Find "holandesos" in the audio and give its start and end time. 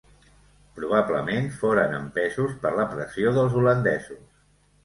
3.61-4.27